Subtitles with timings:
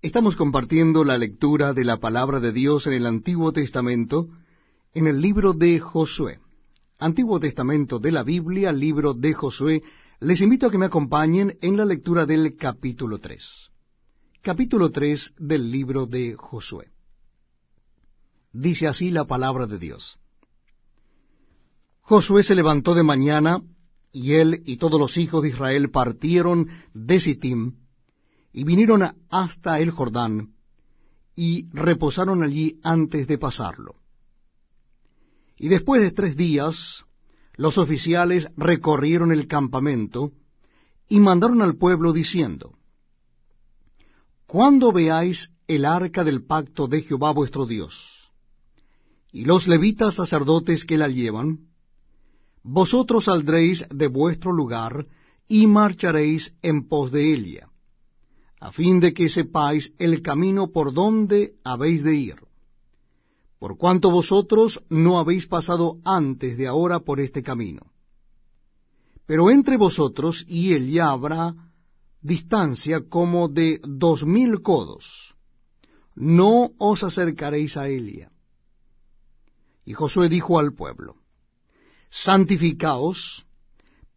[0.00, 4.28] Estamos compartiendo la lectura de la palabra de Dios en el Antiguo Testamento,
[4.94, 6.38] en el libro de Josué.
[7.00, 9.82] Antiguo Testamento de la Biblia, libro de Josué.
[10.20, 13.44] Les invito a que me acompañen en la lectura del capítulo 3.
[14.40, 16.92] Capítulo 3 del libro de Josué.
[18.52, 20.16] Dice así la palabra de Dios.
[22.02, 23.62] Josué se levantó de mañana,
[24.12, 27.87] y él y todos los hijos de Israel partieron de Sittim,
[28.52, 30.54] y vinieron hasta el Jordán,
[31.36, 33.96] y reposaron allí antes de pasarlo.
[35.56, 37.04] Y después de tres días,
[37.54, 40.32] los oficiales recorrieron el campamento,
[41.08, 42.74] y mandaron al pueblo diciendo,
[44.46, 48.30] Cuando veáis el arca del pacto de Jehová vuestro Dios,
[49.30, 51.68] y los levitas sacerdotes que la llevan,
[52.62, 55.06] vosotros saldréis de vuestro lugar,
[55.46, 57.68] y marcharéis en pos de ella
[58.60, 62.36] a fin de que sepáis el camino por donde habéis de ir,
[63.58, 67.92] por cuanto vosotros no habéis pasado antes de ahora por este camino.
[69.26, 71.54] Pero entre vosotros y él ya habrá
[72.20, 75.34] distancia como de dos mil codos.
[76.14, 78.32] No os acercaréis a Elia.
[79.84, 81.16] Y Josué dijo al pueblo,
[82.10, 83.46] Santificaos,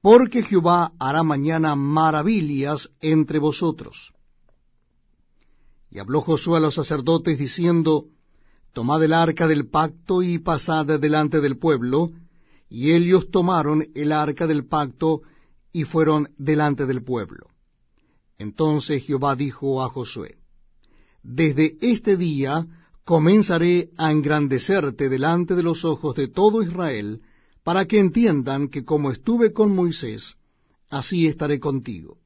[0.00, 4.14] porque Jehová hará mañana maravillas entre vosotros.
[5.90, 8.06] Y habló Josué a los sacerdotes diciendo,
[8.72, 12.12] Tomad el arca del pacto y pasad delante del pueblo.
[12.68, 15.22] Y ellos tomaron el arca del pacto
[15.72, 17.48] y fueron delante del pueblo.
[18.38, 20.36] Entonces Jehová dijo a Josué,
[21.22, 22.66] Desde este día
[23.04, 27.22] comenzaré a engrandecerte delante de los ojos de todo Israel,
[27.64, 30.36] para que entiendan que como estuve con Moisés,
[30.88, 32.18] así estaré contigo.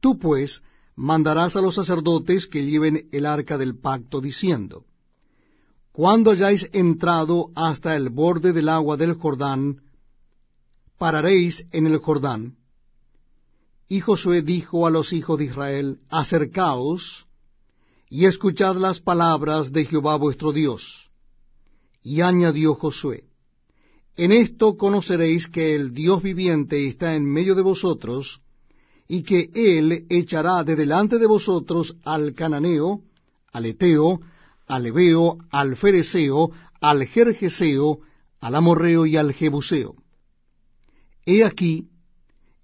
[0.00, 0.62] Tú pues
[0.96, 4.84] mandarás a los sacerdotes que lleven el arca del pacto, diciendo,
[5.92, 9.82] Cuando hayáis entrado hasta el borde del agua del Jordán,
[10.98, 12.56] pararéis en el Jordán.
[13.88, 17.26] Y Josué dijo a los hijos de Israel, Acercaos,
[18.08, 21.10] y escuchad las palabras de Jehová vuestro Dios.
[22.02, 23.24] Y añadió Josué,
[24.16, 28.42] En esto conoceréis que el Dios viviente está en medio de vosotros,
[29.12, 33.02] y que él echará de delante de vosotros al cananeo,
[33.52, 34.20] al eteo,
[34.66, 36.50] al ebeo, al fereceo,
[36.80, 37.98] al jerjeseo,
[38.40, 39.96] al amorreo y al jebuseo.
[41.26, 41.88] He aquí,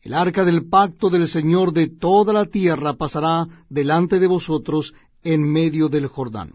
[0.00, 5.42] el arca del pacto del Señor de toda la tierra pasará delante de vosotros en
[5.42, 6.52] medio del Jordán.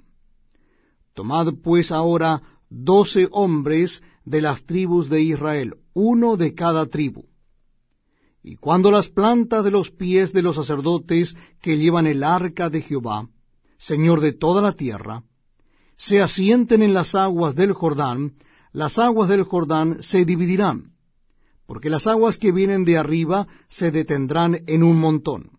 [1.14, 7.26] Tomad pues ahora doce hombres de las tribus de Israel, uno de cada tribu
[8.44, 12.82] y cuando las plantas de los pies de los sacerdotes que llevan el arca de
[12.82, 13.30] Jehová,
[13.78, 15.24] Señor de toda la tierra,
[15.98, 18.34] se asienten en las aguas del Jordán,
[18.74, 20.92] las aguas del Jordán se dividirán,
[21.66, 25.52] porque las aguas que vienen de arriba se detendrán en un montón.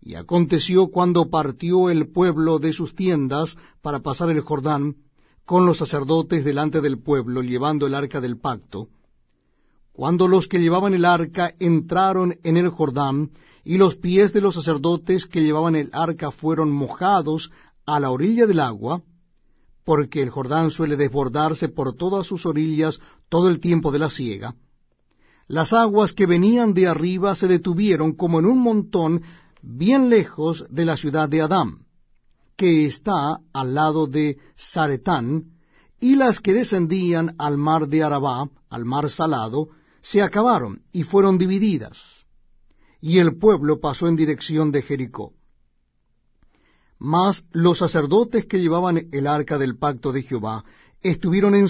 [0.00, 4.96] Y aconteció cuando partió el pueblo de sus tiendas para pasar el Jordán,
[5.44, 8.88] con los sacerdotes delante del pueblo, llevando el arca del pacto,
[9.94, 13.30] cuando los que llevaban el arca entraron en el Jordán,
[13.62, 17.50] y los pies de los sacerdotes que llevaban el arca fueron mojados
[17.86, 19.02] a la orilla del agua,
[19.84, 24.56] porque el Jordán suele desbordarse por todas sus orillas todo el tiempo de la siega,
[25.46, 29.22] las aguas que venían de arriba se detuvieron como en un montón
[29.62, 31.86] bien lejos de la ciudad de Adán,
[32.56, 35.52] que está al lado de Zaretán,
[36.00, 39.68] y las que descendían al mar de Arabá, al mar salado,
[40.04, 42.26] se acabaron y fueron divididas,
[43.00, 45.32] y el pueblo pasó en dirección de Jericó.
[46.98, 50.62] Mas los sacerdotes que llevaban el arca del pacto de Jehová
[51.00, 51.62] estuvieron en